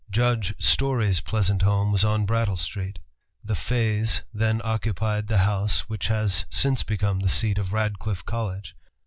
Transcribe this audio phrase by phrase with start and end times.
[0.09, 2.97] Judge Story's pleasant home was on Brattle Street.
[3.43, 8.75] The Fays then occupied the house which has since become the seat of Radcliffe College.